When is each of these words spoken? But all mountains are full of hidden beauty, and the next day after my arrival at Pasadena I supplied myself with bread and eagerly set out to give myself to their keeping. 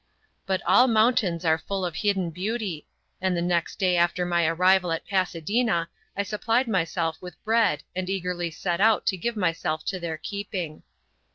But 0.47 0.63
all 0.65 0.87
mountains 0.87 1.45
are 1.45 1.59
full 1.59 1.85
of 1.85 1.93
hidden 1.97 2.31
beauty, 2.31 2.87
and 3.21 3.37
the 3.37 3.41
next 3.43 3.77
day 3.77 3.95
after 3.97 4.25
my 4.25 4.47
arrival 4.47 4.91
at 4.91 5.05
Pasadena 5.05 5.89
I 6.17 6.23
supplied 6.23 6.67
myself 6.67 7.21
with 7.21 7.43
bread 7.45 7.83
and 7.95 8.09
eagerly 8.09 8.49
set 8.49 8.81
out 8.81 9.05
to 9.05 9.15
give 9.17 9.37
myself 9.37 9.85
to 9.85 9.99
their 9.99 10.17
keeping. 10.17 10.81